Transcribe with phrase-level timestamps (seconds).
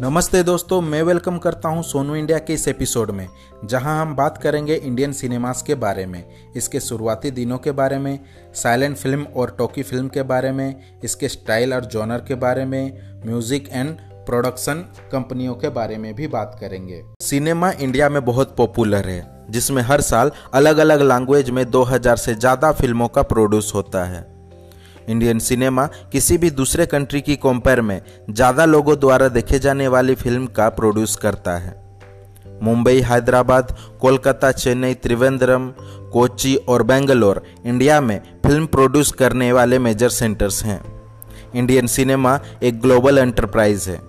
[0.00, 3.26] नमस्ते दोस्तों, मैं वेलकम करता हूँ सोनू इंडिया के इस एपिसोड में,
[3.64, 8.18] जहाँ हम बात करेंगे इंडियन सिनेमास के बारे में, इसके शुरुआती दिनों के बारे में
[8.54, 13.22] साइलेंट फ़िल्म और टॉकी फ़िल्म के बारे में, इसके स्टाइल और जॉनर के बारे में
[13.26, 19.08] म्यूज़िक एंड प्रोडक्शन कंपनियों के बारे में भी बात करेंगे। सिनेमा इंडिया में बहुत पॉपुलर
[19.08, 24.04] है, जिसमें हर साल अलग अलग लैंग्वेज में 2000 से ज़्यादा फ़िल्मों का प्रोड्यूस होता
[24.04, 24.26] है।
[25.08, 28.00] इंडियन सिनेमा किसी भी दूसरे कंट्री की कंपेयर में,
[28.30, 31.76] ज़्यादा लोगों द्वारा देखे जाने वाली फ़िल्म का प्रोड्यूस करता है।
[32.62, 35.68] मुंबई, हैदराबाद, कोलकाता, चेन्नई, त्रिवेंद्रम
[36.12, 40.80] कोची और बेंगलोर, इंडिया में फ़िल्म प्रोड्यूस करने वाले मेजर सेंटर्स हैं।
[41.54, 44.00] इंडियन सिनेमा एक ग्लोबल एंटरप्राइज है।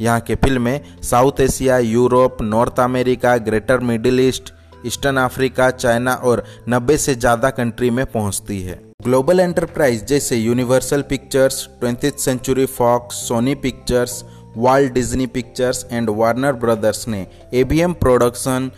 [0.00, 4.52] यहाँ की फ़िल्में South Asia Europe North America Greater Middle East
[4.86, 11.02] Eastern Africa, China और 90 से ज़्यादा कंट्री में पहुँचती है। ग्लोबल एंटरप्राइज जैसे Universal
[11.02, 14.22] Pictures, twenty century Fox, Sony Pictures
[14.56, 18.70] World Disney Pictures and Warner Brothers ने ABM production,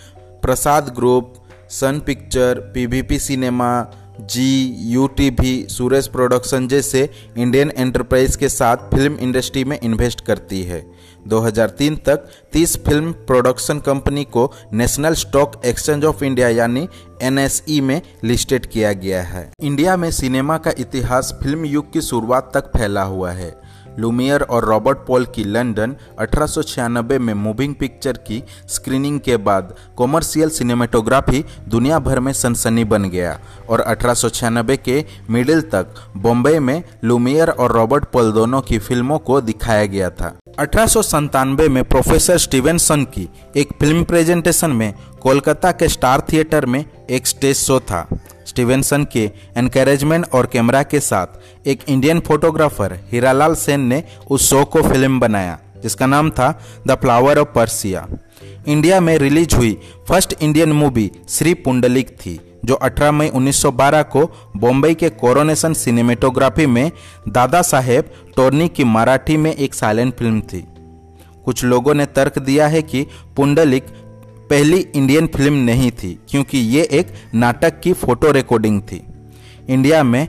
[0.42, 1.34] Prasad group,
[1.70, 3.70] Sun picture PVP cinema
[4.20, 10.62] G U T Suraj production जैसे Indian enterprise के साथ film industry में invest करती
[10.62, 10.80] है।
[11.28, 16.88] 2003 तक 30 film production company को National Stock Exchange of India यानी
[17.22, 22.50] एनएसई में लिस्टेड किया गया है। इंडिया में सिनेमा का इतिहास फ़िल्म युग की शुरुआत
[22.54, 23.50] तक फैला हुआ है।
[23.98, 29.36] लुमियर और रॉबर्ट पॉल की लंदन अठारह सौ छियानबे में मूविंग पिक्चर की स्क्रीनिंग के
[29.36, 35.60] बाद कॉमर्शियल सिनेमेटोग्राफी दुनिया भर में सनसनी बन गया और अठारह सौ छियानबे के मिडिल
[35.60, 41.44] तक बॉम्बे में लुमियर और रॉबर्ट पॉल दोनों की फ़िल्मों को दिखाया गया था। अठारह
[41.68, 47.56] में प्रोफेसर स्टीवेंसन की एक फ़िल्म प्रेजेंटेशन में कोलकाता के स्टार थिएटर में एक स्टेज
[47.56, 48.08] शो था।
[48.50, 54.64] स्टीवेंसन के एनकरेजमेंट और कैमरा के साथ एक इंडियन फोटोग्राफर हीरालाल सेन ने उस शो
[54.64, 56.52] को फ़िल्म बनाया, जिसका नाम था
[56.86, 58.06] the flower of Persia.
[58.68, 59.72] India में रिलीज़ हुई
[60.08, 64.24] first Indian movie Shri Pundalik थी, जो 18 मई 1912 को
[64.56, 66.90] बॉम्बे के कोरोनेशन सिनेमेटोग्राफी में
[67.28, 70.66] दादा साहेब टोर्नी की मराठी में एक साइलेंट फ़िल्म थी।
[71.44, 73.86] कुछ लोगों ने तर्क दिया है कि पुंडलिक
[74.50, 79.02] पहली इंडियन फ़िल्म नहीं थी, क्योंकि ये एक नाटक की फ़ोटो रिकॉर्डिंग थी।
[79.68, 80.26] इंडिया में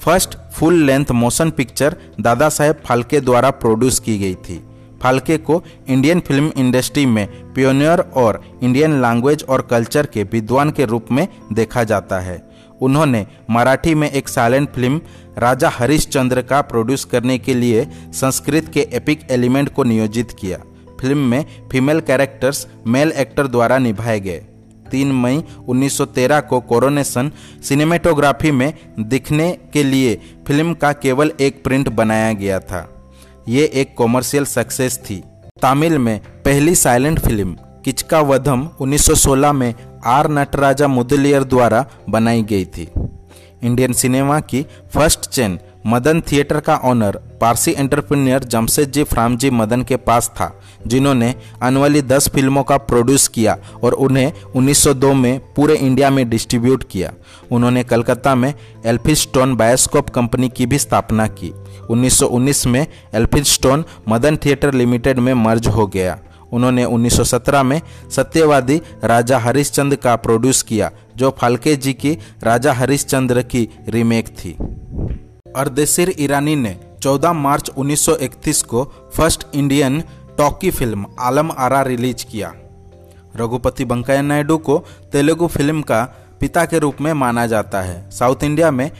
[0.00, 4.60] first full length motion picture Dada Saheb Phalke द्वारा प्रोड्यूस की गई थी।
[5.02, 10.84] फाल्के को इंडियन फ़िल्म इंडस्ट्री में पियोनियर और इंडियन लैंग्वेज और कल्चर के विद्वान के
[10.84, 12.42] रूप में देखा जाता है।
[12.80, 15.00] उन्होंने मराठी में एक साइलेंट फ़िल्म
[15.38, 20.58] राजा हरिश्चंद्र का प्रोड्यूस करने के लिए संस्कृत के एपिक एलिमेंट को नियोजित किया।
[21.04, 24.40] फ़िल्म में फीमेल कैरेक्टर्स मेल एक्टर द्वारा निभाए गए।
[24.90, 27.30] 3 मई 1913 को कोरोनेशन
[27.62, 30.14] सिनेमेटोग्राफी में दिखने के लिए
[30.46, 32.80] फ़िल्म का केवल एक प्रिंट बनाया गया था।
[33.48, 35.22] ये एक कॉमर्शियल सक्सेस थी।
[35.62, 39.74] तमिल में पहली साइलेंट फ़िल्म किचका वधम 1916 में
[40.06, 42.88] आर नटराजा मुदलियर द्वारा बनाई गई थी।
[43.62, 49.04] इंडियन सिनेमा की फ़र्स्ट चेन मदन थिएटर का ऑनर पारसी एंटरप्रेन्योर जमशेद जी
[49.36, 50.50] जी मदन के पास था,
[50.86, 56.28] जिन्होंने आने वाली दस फ़िल्मों का प्रोड्यूस किया और उन्हें 1902 में पूरे इंडिया में
[56.30, 57.12] डिस्ट्रीब्यूट किया।
[57.52, 58.54] उन्होंने कलकत्ता में
[58.86, 61.52] एल्फिस स्टोन बायोस्कोप कंपनी की भी स्थापना की।
[61.90, 66.18] 1919 में Elphinstone Madan theatre limited में मर्ज हो गया।
[66.52, 67.80] उन्होंने 1917 में
[68.10, 74.56] सत्यवादी राजा हरिश्चंद्र का प्रोड्यूस किया, जो फाल्के जी की राजा हरिश्चंद्र की रीमेक थी।
[75.56, 78.84] अर्देसिर ईरानी ने 14 मार्च 1931 को
[79.16, 80.02] first Indian
[80.38, 82.52] talkie film Alam Ara release किया।
[83.36, 84.78] रघुपति वेंकैया नायडू को
[85.12, 86.02] तेलुगु फ़िल्म का
[86.40, 88.90] पिता के रूप में माना जाता है। साउथ इंडिया में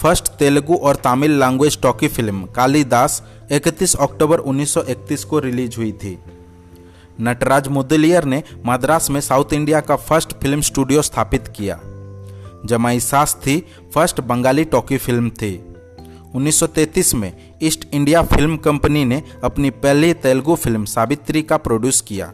[0.00, 3.22] फ़र्स्ट तेलुगु और Tamil language talkie film Kalidas
[3.52, 6.18] 31 October 1931 को रिलीज़ हुई थी।
[7.20, 11.80] नटराज मुदलियर ने मद्रास में साउथ इंडिया का फ़र्स्ट फ़िल्म स्टूडियो स्थापित किया।
[12.66, 13.58] जमाई सास थी
[13.94, 15.69] फ़र्स्ट बंगाली टॉकी फ़िल्म थी।
[16.36, 17.32] 1933 में
[17.62, 22.32] ईस्ट इंडिया फ़िल्म कंपनी ने अपनी पहली तेलुगु फ़िल्म सावित्री का प्रोड्यूस किया।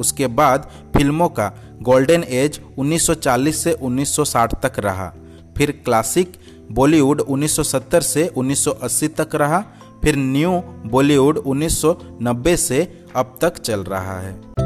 [0.00, 5.12] उसके बाद फ़िल्मों का गोल्डन एज 1940 से 1960 तक रहा।
[5.56, 6.32] फिर क्लासिक
[6.72, 9.64] बॉलीवुड 1970 से 1980 तक रहा।
[10.02, 14.61] फिर न्यू बॉलीवुड 1990 से अब तक चल रहा है।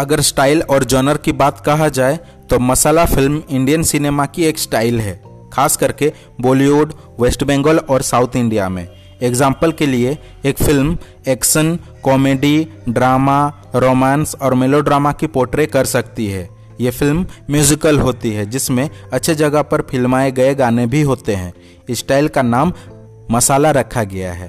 [0.00, 2.18] अगर स्टाइल और जॉनर की बात कहा जाए
[2.50, 5.20] तो मसाला फ़िल्म इंडियन सिनेमा की एक स्टाइल है,
[5.52, 8.86] खास करके बॉलीवुड, वेस्ट बंगाल और साउथ इंडिया में।
[9.22, 10.96] एग्ज़ाम्पल के लिए, एक film
[11.28, 16.48] action, comedy, drama, romance और मेलोड्रामा की पोर्ट्रे कर सकती है।
[16.80, 21.52] ये फ़िल्म म्यूजिकल होती है, जिसमें अच्छे जगह पर फिल्माए गए गाने भी होते हैं।
[21.92, 22.72] स्टाइल का नाम
[23.30, 24.48] मसाला रखा गया है।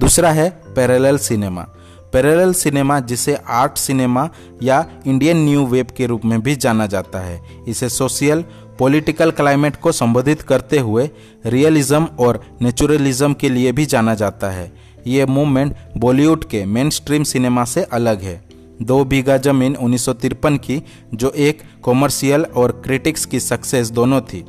[0.00, 1.66] दूसरा है पैरेलल सिनेमा।
[2.12, 4.28] पैरेलल सिनेमा, जिसे आर्ट सिनेमा
[4.62, 8.44] या इंडियन न्यू वेब के रूप में भी जाना जाता है, इसे सोशल,
[8.78, 11.08] पॉलिटिकल क्लाइमेट को संबोधित करते हुए
[11.46, 14.72] रियलिज्म और नेचुरलिज्म के लिए भी जाना जाता है।
[15.06, 18.42] ये मूवमेंट बॉलीवुड के मेन स्ट्रीम सिनेमा से अलग है।
[18.82, 20.82] दो बीघा ज़मीन उन्नीस सौ तिरपन की,
[21.14, 24.44] जो एक कॉमर्शियल और क्रिटिक्स की सक्सेस दोनों थी।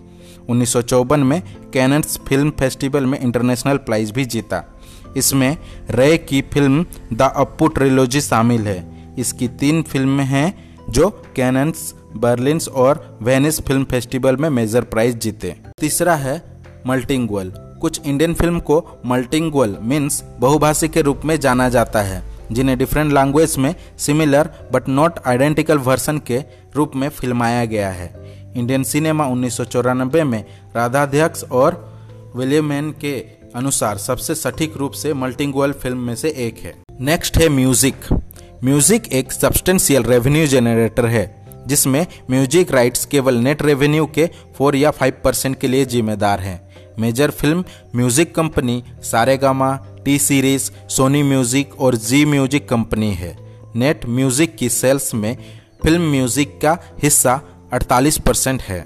[0.50, 0.76] उन्नीस
[1.18, 1.42] में
[1.74, 4.64] कैनन्स फ़िल्म फेस्टिवल में इंटरनेशनल प्राइज भी जीता।
[5.18, 5.58] इसमें
[5.90, 10.54] रे की फ़िल्म द अप्पू ट्रिलोजी शामिल है। इसकी तीन फ़िल्में हैं
[10.90, 16.42] जो कैनन्स, बर्लिन्स और वेनिस फ़िल्म फेस्टिवल में मेजर प्राइज जीते। तीसरा है
[16.88, 22.78] मल्टींगुअल। कुछ इंडियन फ़िल्म को मल्टींगुअल मीन्स बहुभाषी के रूप में जाना जाता है, जिन्हें
[22.78, 26.44] डिफरेंट लैंग्वेज में similar but not identical version के
[26.76, 28.14] रूप में फिल्माया गया है।
[28.58, 30.44] इंडियन सिनेमा उन्नीस सौ चौरानबे में
[30.76, 31.80] राधाध्यक्ष और
[32.36, 33.18] विलियमैन के
[33.56, 38.08] अनुसार सबसे सटीक रूप से मल्टींगुअल फ़िल्म में से एक है। नेक्स्ट है म्यूज़िक
[38.64, 41.26] म्यूज़िक एक सब्सटेंशियल रेवेन्यू जनरेटर है,
[41.68, 46.60] जिसमें म्यूज़िक राइट्स केवल नेट रेवेन्यू के फोर या फाइव परसेंट के लिए जिम्मेदार हैं।
[47.00, 47.64] Major film
[47.96, 49.76] music company Saregama
[50.06, 53.36] T Series Sony music और जी म्यूज़िक कंपनी है।
[53.76, 55.36] नेट म्यूज़िक की सेल्स में
[55.84, 57.40] फ़िल्म म्यूज़िक का हिस्सा
[57.74, 58.80] 48 परसेंट है।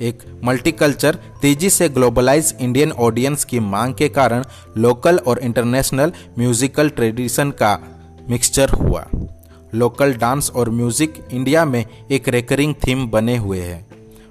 [0.00, 4.44] एक मल्टीकल्चर तेज़ी से ग्लोबलाइज इंडियन ऑडियंस की मांग के कारण
[4.76, 7.78] लोकल और इंटरनेशनल म्यूजिकल ट्रेडिशन का
[8.28, 9.04] मिक्सचर हुआ।
[9.74, 13.86] लोकल डांस और म्यूज़िक इंडिया में एक रेकरिंग थीम बने हुए हैं।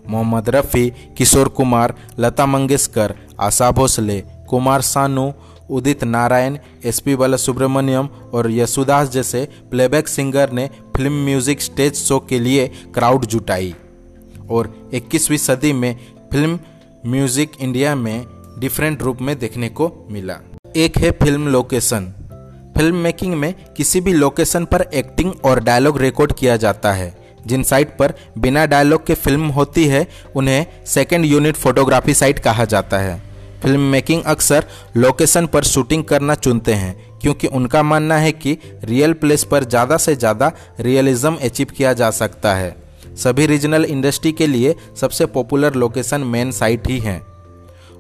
[0.08, 4.20] मोहम्मद रफ़ी, किशोर कुमार, लता मंगेशकर, आशा भोसले,
[4.50, 5.32] कुमार सानू,
[5.70, 11.96] उदित नारायण, एस पी बाला सुब्रमण्यम और यशुदास जैसे प्लेबैक सिंगर ने फ़िल्म म्यूज़िक स्टेज
[11.98, 13.74] शो के लिए क्राउड जुटाई।
[14.50, 15.96] और 21वीं सदी में
[16.32, 16.60] फ़िल्म
[17.06, 18.26] म्यूज़िक इंडिया में
[18.60, 20.40] डिफरेंट रूप में देखने को मिला।
[20.78, 22.14] एक है फ़िल्म लोकेशन।
[22.78, 27.14] फ़िल्म मेकिंग में किसी भी लोकेशन पर एक्टिंग और डायलॉग रिकॉर्ड किया जाता है।
[27.48, 32.66] जिन साइट पर बिना डायलॉग के फ़िल्म होती है, उन्हें सेकेंड यूनिट फोटोग्राफी साइट कहा
[32.66, 33.18] जाता है।
[33.62, 34.66] फ़िल्म मेकिंग अक्सर
[34.98, 39.98] लोकेशन पर शूटिंग करना चुनते हैं, क्योंकि उनका मानना है कि रियल प्लेस पर ज़्यादा
[39.98, 42.76] से ज़्यादा रियलिज्म अचीव किया जा सकता है।
[43.24, 47.20] सभी रीजनल इंडस्ट्री के लिए सबसे पॉपुलर लोकेशन मेन साइट ही हैं।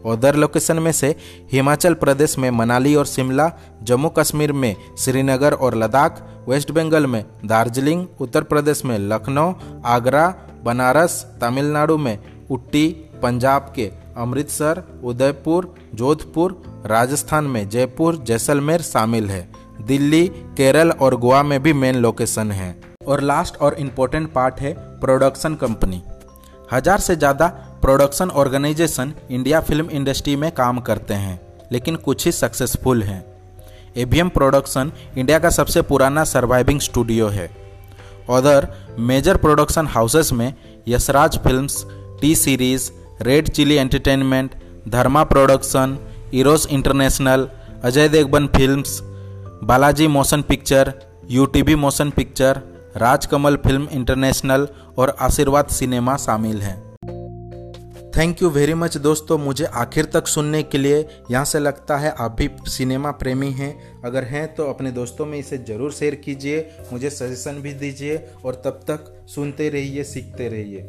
[0.05, 1.15] अदर लोकेशन में से
[1.51, 3.51] हिमाचल प्रदेश में मनाली और शिमला
[3.83, 9.53] जम्मू कश्मीर में श्रीनगर और लद्दाख वेस्ट बंगाल में दार्जिलिंग उत्तर प्रदेश में लखनऊ
[9.85, 10.33] आगरा
[10.63, 12.17] बनारस तमिलनाडु में
[12.51, 12.87] उट्टी
[13.23, 19.49] पंजाब के अमृतसर उदयपुर जोधपुर राजस्थान में जयपुर जैसलमेर शामिल है।
[19.81, 24.73] दिल्ली, केरल और गोवा में भी मेन लोकेशन है। और लास्ट और इम्पोर्टेंट पार्ट है
[24.99, 26.01] प्रोडक्शन कंपनी
[26.69, 27.47] हज़ार से ज़्यादा
[27.81, 31.39] production organisation India film industry में काम करते हैं,
[31.71, 33.23] लेकिन कुछ ही सक्सेसफुल हैं।
[33.97, 37.47] एबीएम प्रोडक्शन इंडिया का सबसे पुराना सर्वाइविंग स्टूडियो है।
[38.29, 38.67] अदर
[39.01, 40.53] मेजर प्रोडक्शन हाउसेस में
[40.87, 41.83] Yash Raj films
[42.21, 42.89] T Series
[43.21, 44.55] red chilli entertainment
[44.89, 45.97] Dharma production
[46.33, 47.47] Eros international
[47.83, 48.99] Ajay Devgan films
[49.63, 50.93] Balaji motion picture
[51.31, 52.61] UTV motion picture
[53.01, 54.67] Rajkamal film international
[54.97, 56.77] और आशीर्वाद cinema शामिल हैं।
[58.17, 62.13] Thank you very much दोस्तों, मुझे आखिर तक सुनने के लिए यहाँ से लगता है
[62.19, 66.69] आप भी सिनेमा प्रेमी हैं। अगर हैं तो अपने दोस्तों में इसे ज़रूर शेयर कीजिए,
[66.93, 70.81] मुझे सजेशन भी दीजिए और तब तक सुनते रहिए, सीखते रहिए।